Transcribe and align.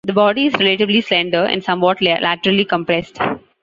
The 0.05 0.13
body 0.13 0.47
is 0.47 0.55
relatively 0.55 1.01
slender 1.01 1.45
and 1.45 1.63
somewhat 1.63 2.01
laterally 2.01 2.65
compressed. 2.65 3.19